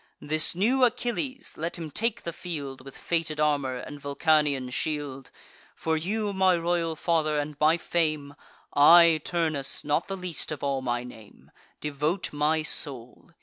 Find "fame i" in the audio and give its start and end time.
7.77-9.21